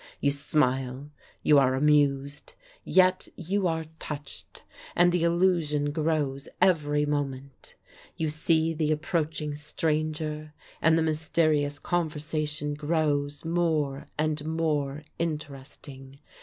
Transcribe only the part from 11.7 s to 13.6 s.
conversation grows